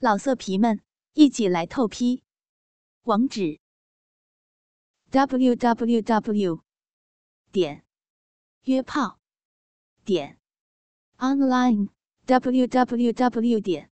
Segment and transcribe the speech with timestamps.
[0.00, 0.80] 老色皮们，
[1.14, 2.22] 一起来透批！
[3.02, 3.58] 网址
[5.10, 6.62] ：w w w
[7.50, 7.84] 点
[8.62, 9.18] 约炮
[10.04, 10.38] 点
[11.16, 11.88] online
[12.26, 13.90] w w w 点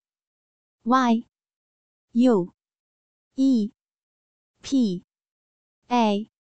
[0.84, 1.26] y
[2.12, 2.54] u
[3.34, 3.72] e
[4.62, 5.04] p
[5.88, 6.30] a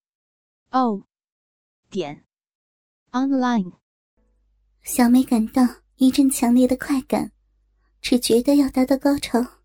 [0.70, 1.08] o
[1.90, 2.24] 点
[3.10, 3.72] online。
[4.84, 5.62] 小梅感到
[5.96, 7.32] 一阵强烈的快感，
[8.00, 9.55] 只觉得要达到高潮。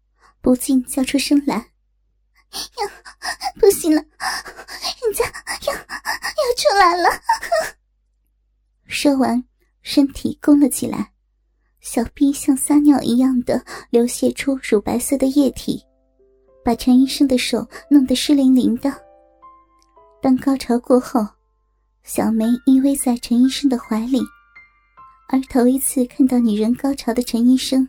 [0.41, 1.55] 不禁叫出声来
[2.51, 2.91] ：“呀，
[3.59, 5.23] 不行了，人家
[5.67, 5.81] 要要
[6.57, 7.09] 出来了！”
[8.87, 9.43] 说完，
[9.83, 11.11] 身体弓了起来，
[11.79, 15.83] 小臂像撒尿一样的流泻出乳白色的液体，
[16.65, 18.91] 把陈医生的手弄得湿淋淋的。
[20.21, 21.25] 当高潮过后，
[22.03, 24.21] 小梅依偎在陈医生的怀里，
[25.29, 27.87] 而头一次看到女人高潮的陈医生。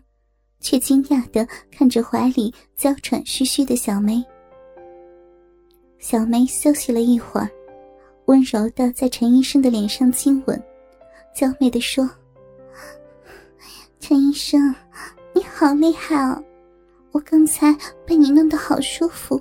[0.62, 4.24] 却惊讶的看着怀里娇喘吁吁的小梅。
[5.98, 7.48] 小梅休息了一会儿，
[8.26, 10.62] 温柔的在陈医生的脸上亲吻，
[11.34, 12.08] 娇媚的说
[14.00, 14.74] ：“陈医生，
[15.34, 16.42] 你好厉害哦！
[17.10, 19.40] 我刚才被你弄得好舒服，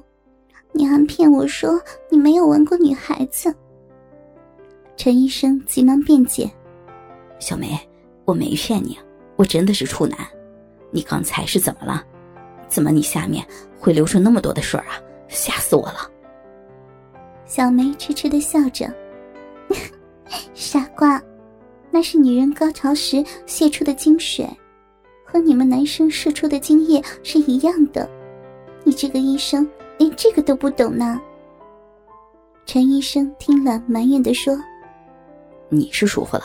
[0.71, 3.53] 你还骗我说你没有玩过女孩子。”
[4.97, 6.51] 陈医生急忙辩解
[7.39, 7.79] ：“小梅，
[8.23, 8.95] 我没骗你，
[9.35, 10.17] 我真的是处男。”
[10.91, 12.03] 你刚才是怎么了？
[12.67, 13.45] 怎么你下面
[13.79, 15.01] 会流出那么多的水啊？
[15.27, 16.09] 吓死我了！
[17.45, 18.93] 小梅痴痴的笑着，
[20.53, 21.21] 傻瓜，
[21.89, 24.45] 那是女人高潮时泄出的精水，
[25.25, 28.09] 和你们男生射出的精液是一样的。
[28.83, 31.19] 你这个医生连这个都不懂呢？
[32.65, 34.57] 陈医生听了埋怨的说
[35.67, 36.43] ：“你是舒服了，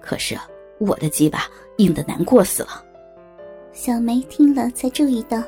[0.00, 0.36] 可是
[0.78, 1.46] 我的鸡巴
[1.76, 2.84] 硬的难过死了。”
[3.72, 5.42] 小梅听了，才注意到，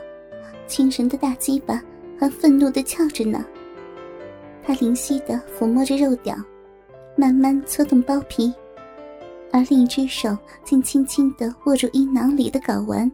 [0.67, 1.81] 清神的大鸡巴
[2.19, 3.45] 还愤怒的翘着呢。
[4.63, 6.35] 她灵犀的抚摸着肉屌，
[7.17, 8.53] 慢慢搓动包皮，
[9.53, 13.11] 而另一只手竟轻轻的握住阴囊里的睾丸。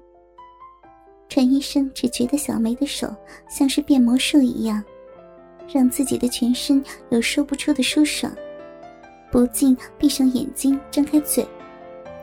[1.28, 3.12] 陈医生只觉得小梅的手
[3.48, 4.82] 像是变魔术一样，
[5.68, 8.32] 让自己的全身有说不出的舒爽，
[9.30, 11.44] 不禁闭上眼睛，张开嘴，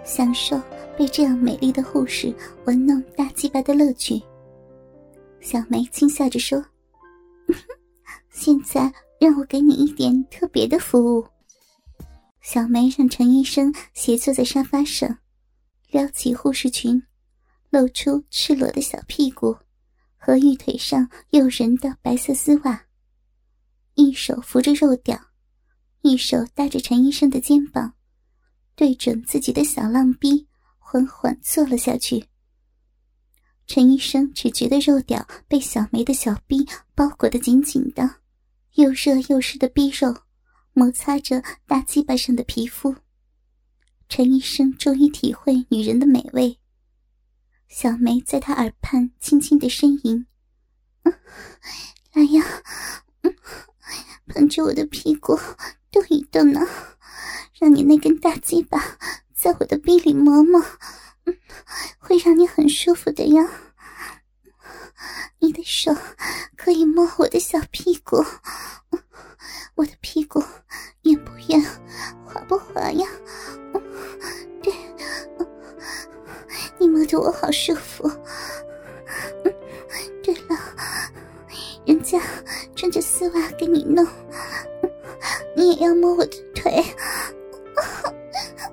[0.06, 0.57] 享受。
[0.97, 2.34] 被这样美丽的护士
[2.66, 4.19] 玩弄大鸡巴的乐趣，
[5.40, 6.66] 小梅轻笑着说
[8.31, 11.24] ：“现在让我给你一点特别的服务。”
[12.41, 15.19] 小梅让陈医生斜坐在沙发上，
[15.91, 17.03] 撩起护士裙，
[17.69, 19.56] 露出赤裸的小屁股
[20.18, 22.81] 和玉腿上诱人的白色丝袜，
[23.94, 25.19] 一手扶着肉屌，
[26.02, 27.94] 一手搭着陈医生的肩膀，
[28.75, 30.47] 对准自己的小浪逼。
[30.89, 32.25] 缓缓坐了下去。
[33.65, 36.65] 陈医生只觉得肉屌被小梅的小臂
[36.95, 38.21] 包裹得紧紧的，
[38.75, 40.15] 又热又湿的逼肉
[40.71, 42.95] 摩擦着大鸡巴上的皮肤。
[44.07, 46.57] 陈医生终于体会女人的美味。
[47.67, 50.25] 小梅在他耳畔轻轻的呻吟
[51.03, 51.13] ：“嗯
[52.13, 52.41] 来呀，
[53.23, 53.35] 嗯
[54.27, 55.37] 捧着我的屁股
[55.91, 56.61] 动一动呢，
[57.59, 58.81] 让你那根大鸡巴。”
[59.37, 60.59] 在我的臂里摸摸，
[62.77, 63.49] 舒服的呀。
[65.39, 65.91] 你的手
[66.55, 68.23] 可以摸我的小屁股，
[69.73, 70.43] 我的屁股
[71.01, 71.59] 圆不圆，
[72.23, 73.07] 滑不滑呀？
[74.61, 74.71] 对，
[76.77, 78.07] 你摸着我好舒服。
[80.23, 80.59] 对了，
[81.83, 82.21] 人家
[82.75, 84.05] 穿着丝袜给你弄，
[85.55, 86.85] 你也要摸我的腿。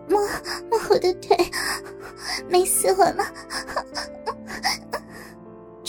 [0.07, 0.21] 摸
[0.69, 1.35] 摸我的腿，
[2.51, 3.25] 美死我了！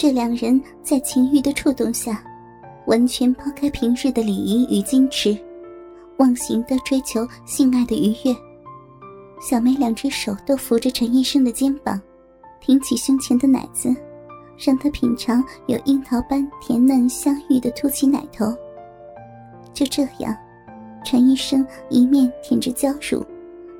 [0.05, 2.23] 这两人在情欲的触动下，
[2.85, 5.35] 完全抛开平日的礼仪与矜持，
[6.19, 8.37] 忘形的追求性爱的愉悦。
[9.41, 11.99] 小梅两只手都扶着陈医生的肩膀，
[12.61, 13.95] 挺起胸前的奶子，
[14.63, 18.55] 让他品尝有樱桃般甜嫩香芋的凸起奶头。
[19.73, 20.37] 就这样，
[21.03, 23.25] 陈医生一面舔着娇乳。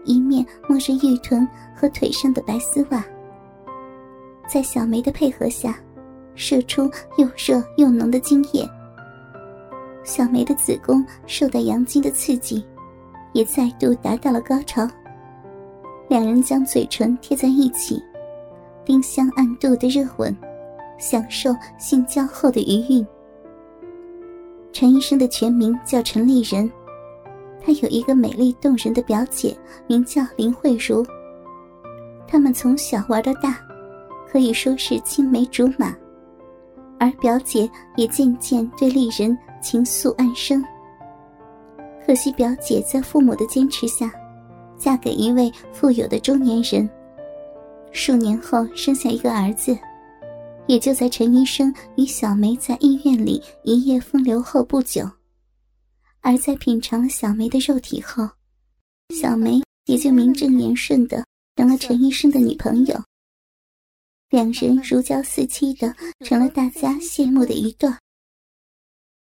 [0.05, 3.05] 一面摸着玉臀和腿上的白丝袜，
[4.49, 5.77] 在小梅的配合下，
[6.35, 8.69] 射出又热又浓的精液。
[10.03, 12.63] 小梅的子宫受到阳精的刺激，
[13.33, 14.87] 也再度达到了高潮。
[16.07, 17.99] 两人将嘴唇贴在一起，
[18.85, 20.35] 丁香暗度的热吻，
[20.99, 21.49] 享受
[21.79, 23.07] 性交后的余韵。
[24.71, 26.71] 陈医生的全名叫陈丽人。
[27.59, 31.03] 她有一个美丽动人的表姐，名叫林慧茹。
[32.27, 33.57] 他们从小玩到大，
[34.31, 35.95] 可以说是青梅竹马。
[36.99, 40.63] 而表姐也渐渐对丽人情愫暗生。
[42.05, 44.11] 可惜表姐在父母的坚持下，
[44.77, 46.87] 嫁给一位富有的中年人。
[47.91, 49.77] 数年后生下一个儿子，
[50.67, 55.09] 也就在陈医生与小梅在医院里一夜风流后不久。
[56.21, 58.27] 而在品尝了小梅的肉体后，
[59.15, 61.23] 小梅也就名正言顺的
[61.55, 62.99] 成了陈医生的女朋友。
[64.35, 65.95] 两人如胶似漆的，
[66.25, 67.89] 成了大家羡慕的一对。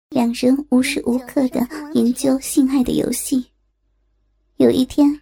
[0.10, 3.46] 两人无时无刻的研究性爱的游戏。
[4.56, 5.20] 有一天，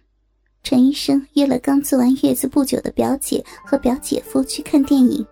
[0.62, 5.26] 陈医生约了刚做完月子不久的表姐和表姐夫去看电影。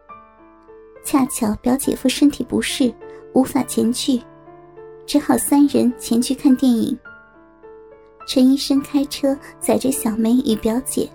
[1.05, 2.93] 恰巧表姐夫身体不适，
[3.33, 4.21] 无法前去，
[5.07, 6.99] 只好三人前去看电影。
[8.27, 11.09] 陈医生开车载着小梅与表姐，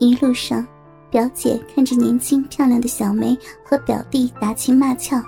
[0.00, 0.66] 一路上，
[1.10, 5.22] 表姐看着年轻漂亮的小梅和表弟打情骂俏。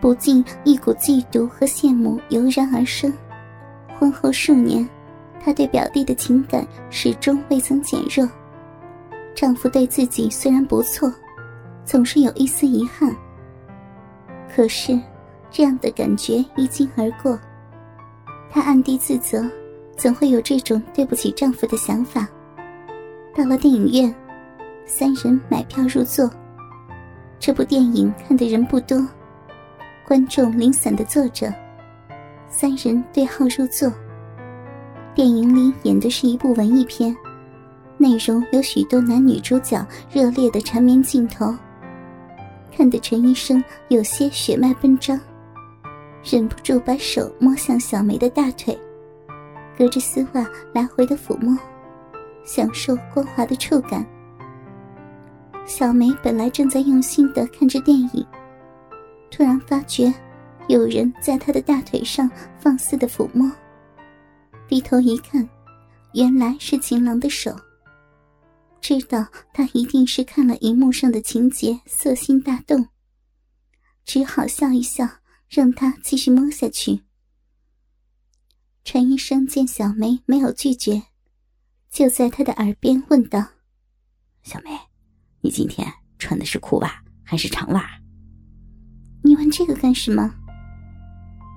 [0.00, 3.12] 不禁一股嫉妒和羡慕油然而生。
[3.98, 4.86] 婚后数年，
[5.42, 8.28] 她对表弟的情感始终未曾减弱。
[9.34, 11.10] 丈夫对自己虽然不错，
[11.84, 13.16] 总是有一丝遗憾。
[14.54, 15.00] 可是，
[15.50, 17.38] 这样的感觉一经而过，
[18.50, 19.42] 她暗地自责：
[19.96, 22.28] 怎会有这种对不起丈夫的想法？
[23.34, 24.14] 到了电影院，
[24.86, 26.30] 三人买票入座。
[27.38, 29.06] 这部电影看的人不多。
[30.06, 31.52] 观众零散的坐着，
[32.48, 33.90] 三人对号入座。
[35.14, 37.16] 电影里演的是一部文艺片，
[37.96, 41.54] 内容有许多男女主角热烈的缠绵镜头，
[42.76, 45.18] 看得陈医生有些血脉奔张，
[46.22, 48.78] 忍不住把手摸向小梅的大腿，
[49.78, 51.56] 隔着丝袜来回的抚摸，
[52.44, 54.04] 享受光滑的触感。
[55.66, 58.26] 小梅本来正在用心的看着电影。
[59.30, 60.12] 突然发觉，
[60.68, 63.50] 有人在她的大腿上放肆的抚摸。
[64.68, 65.48] 低头一看，
[66.12, 67.54] 原来是情郎的手。
[68.80, 72.86] 知道他一定是看了荧幕上的情节，色心大动，
[74.04, 75.08] 只好笑一笑，
[75.48, 77.00] 让他继续摸下去。
[78.84, 81.02] 陈医生见小梅没有拒绝，
[81.90, 83.42] 就在她的耳边问道
[84.44, 84.78] ：“小梅，
[85.44, 85.86] 你今天
[86.18, 86.90] 穿的是裤袜
[87.22, 87.86] 还是长袜？”
[89.22, 90.34] 你问这个干什么？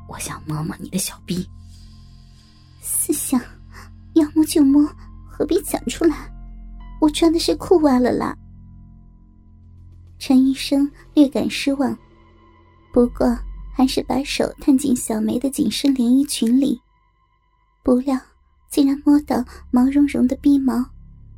[0.10, 1.48] 我想摸摸你的小逼。
[2.82, 3.40] 思想，
[4.16, 4.86] 要摸就摸，
[5.26, 6.30] 何必讲出来？
[7.00, 8.38] 我穿的是裤袜了啦。
[10.20, 11.98] 陈医生略感失望，
[12.92, 13.38] 不过
[13.74, 16.78] 还是把手探进小梅的紧身连衣裙里，
[17.84, 18.20] 不料
[18.70, 20.84] 竟然摸到毛茸茸的逼毛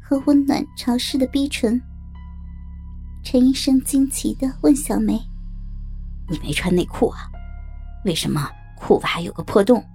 [0.02, 1.80] 和温暖潮湿的逼唇。
[3.32, 5.14] 陈医生惊奇的问小梅。
[6.28, 7.30] 你没穿内裤啊？
[8.04, 9.86] 为什么裤袜还有个破洞？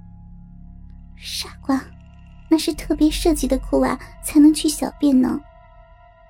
[1.17, 1.83] 傻瓜，
[2.49, 5.41] 那是特别设计的裤袜才能去小便呢。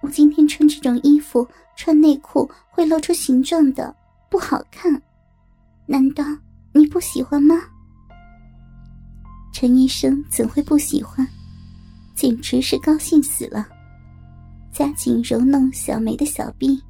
[0.01, 1.47] 我今天穿这种衣服，
[1.77, 3.95] 穿内裤会露出形状的，
[4.31, 4.91] 不好看。
[5.85, 6.25] 难道
[6.73, 7.55] 你不喜欢吗？
[9.53, 11.29] 陈医生怎会不喜欢？
[12.15, 13.69] 简直是高兴死了，
[14.73, 16.83] 加紧揉弄小梅的小臂。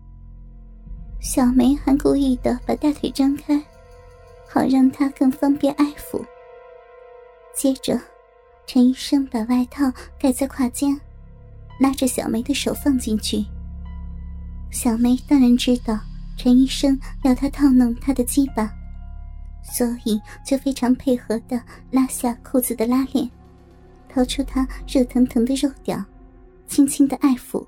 [1.25, 3.59] 小梅还故意的把大腿张开，
[4.46, 6.22] 好让他更方便爱抚。
[7.56, 7.99] 接着，
[8.67, 11.01] 陈医生把外套盖在胯间，
[11.81, 13.43] 拉着小梅的手放进去。
[14.70, 15.99] 小梅当然知道
[16.37, 18.70] 陈医生要她套弄她的鸡巴，
[19.63, 21.58] 所以就非常配合的
[21.91, 23.31] 拉下裤子的拉链，
[24.10, 26.05] 掏出他热腾腾的肉屌，
[26.69, 27.67] 轻轻的爱抚。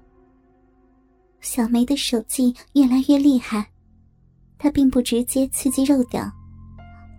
[1.47, 3.65] 小梅的手劲越来越厉害，
[4.59, 6.29] 她并不直接刺激肉屌，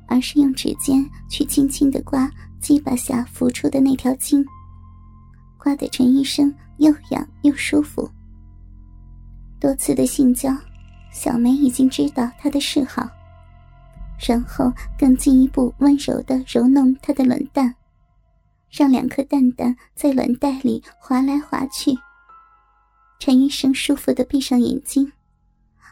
[0.06, 2.30] 而是用指尖去轻轻的刮
[2.60, 4.46] 鸡巴下浮出的那条筋，
[5.58, 8.08] 刮得陈医生又痒又舒服。
[9.62, 10.54] 多次的性交，
[11.10, 13.10] 小梅已经知道他的嗜好，
[14.20, 14.70] 然后
[15.00, 17.74] 更进一步温柔的揉弄他的卵蛋，
[18.70, 21.98] 让两颗蛋蛋在卵袋里滑来滑去。
[23.20, 25.12] 陈医生舒服的闭上眼睛，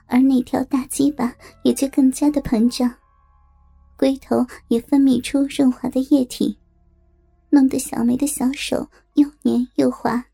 [0.05, 2.95] 而那条大鸡巴也就更加的膨胀，
[3.97, 6.57] 龟头也分泌出润滑的液体，
[7.49, 10.27] 弄得小梅的小手又黏又滑。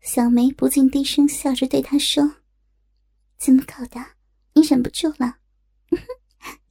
[0.00, 2.36] 小梅不禁低声笑着对他说
[3.38, 4.04] ：“怎么搞的？
[4.54, 5.36] 你忍不住了？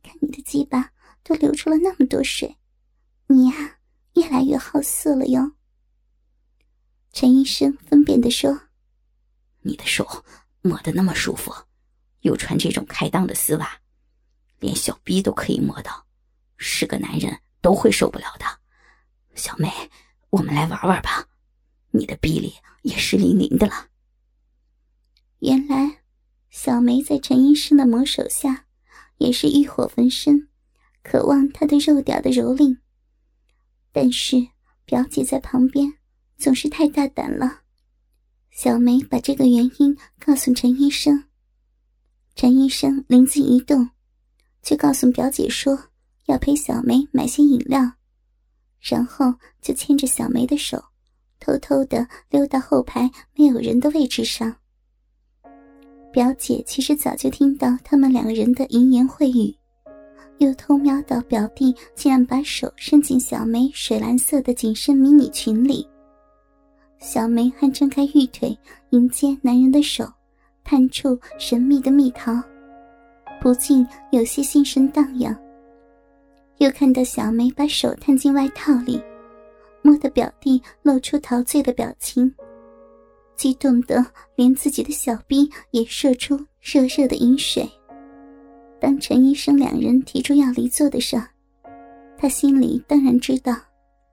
[0.04, 0.92] 看你的鸡巴
[1.24, 2.58] 都流出了那么多水，
[3.28, 3.78] 你呀
[4.16, 5.54] 越来越好色了哟。”
[7.14, 8.69] 陈医生分辨的说。
[9.62, 10.24] 你的手
[10.62, 11.54] 摸得那么舒服，
[12.22, 13.80] 又穿这种开裆的丝袜，
[14.60, 16.06] 连小逼都可以摸到，
[16.58, 18.46] 是个男人都会受不了的。
[19.36, 19.72] 小梅，
[20.30, 21.28] 我们来玩玩吧，
[21.92, 23.88] 你的逼里也湿淋淋的了。
[25.40, 26.02] 原来，
[26.50, 28.66] 小梅在陈医生的魔手下，
[29.18, 30.50] 也是欲火焚身，
[31.04, 32.80] 渴望他的肉屌的蹂躏。
[33.92, 34.50] 但是
[34.86, 35.94] 表姐在旁边
[36.38, 37.62] 总是太大胆了。
[38.52, 41.24] 小梅把这个原因告诉陈医生，
[42.36, 43.90] 陈医生灵机一动，
[44.62, 45.78] 就告诉表姐说
[46.26, 47.94] 要陪小梅买些饮料，
[48.82, 50.84] 然后就牵着小梅的手，
[51.40, 54.54] 偷偷的溜到后排没有人的位置上。
[56.12, 59.56] 表姐其实早就听到他们两个人的淫言秽语，
[60.40, 65.88] 又偷瞄到表弟竟然把手伸进小梅水蓝色的紧身迷你裙里。
[67.00, 68.58] 小梅还睁开玉腿
[68.90, 70.06] 迎接男人的手，
[70.64, 72.34] 探出神秘的蜜桃，
[73.42, 75.36] 不禁有些心神荡漾。
[76.58, 79.02] 又看到小梅把手探进外套里，
[79.82, 82.30] 摸得表弟露出陶醉的表情，
[83.38, 87.68] 激动得连自己的小臂也射出热热的饮水。
[88.78, 91.30] 当陈医生两人提出要离座的事儿，
[92.18, 93.56] 他心里当然知道。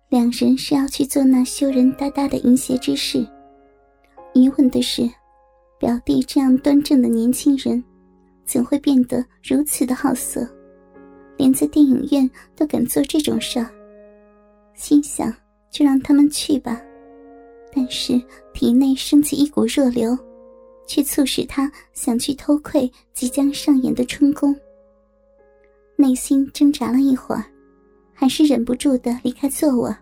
[0.08, 3.26] 两人是要去做那羞人哒哒的淫邪之事。
[4.34, 5.02] 疑问的是，
[5.80, 7.82] 表弟这样端正的年轻人，
[8.44, 10.48] 怎会变得如此的好色，
[11.36, 13.68] 连在电影院都敢做这种事儿？
[14.74, 15.34] 心想，
[15.70, 16.80] 就让他们去吧。
[17.74, 18.20] 但是
[18.54, 20.16] 体内升起一股热流，
[20.86, 24.54] 却促使他想去偷窥即将上演的春宫。
[25.96, 27.44] 内心挣扎了一会儿。
[28.18, 29.94] 还是忍不住的离开座卧，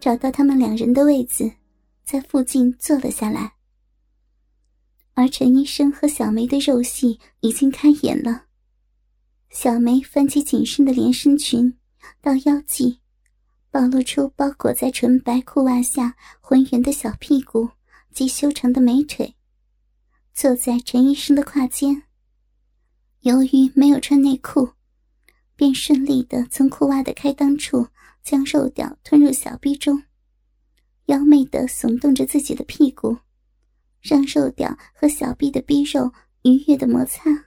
[0.00, 1.48] 找到他们两人的位子，
[2.04, 3.52] 在附近坐了下来。
[5.14, 8.46] 而陈医生和小梅的肉戏已经开演了。
[9.50, 11.78] 小梅翻起紧身的连身裙
[12.20, 12.98] 到腰际，
[13.70, 17.68] 暴露出包裹在纯白裤袜下浑圆的小屁股
[18.12, 19.36] 及修长的美腿，
[20.34, 22.02] 坐在陈医生的胯间。
[23.20, 24.68] 由于没有穿内裤。
[25.58, 27.88] 便顺利的从裤袜的开裆处
[28.22, 30.04] 将肉屌吞入小臂中，
[31.06, 33.18] 妖媚的耸动着自己的屁股，
[34.00, 36.12] 让肉屌和小臂的逼肉
[36.42, 37.46] 愉悦的摩擦。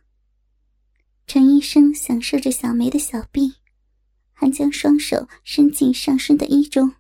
[1.25, 3.53] 陈医生享受着小梅的小臂，
[4.34, 6.91] 还将双手伸进上身的衣中，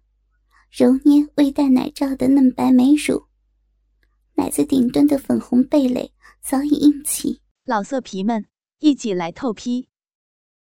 [0.71, 3.25] 揉捏未戴奶罩的嫩白美乳，
[4.35, 7.41] 奶子顶端的粉红蓓蕾早已硬起。
[7.65, 8.45] 老色皮们，
[8.79, 9.90] 一起来透批！